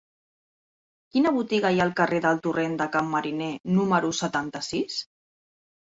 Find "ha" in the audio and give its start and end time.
1.83-1.85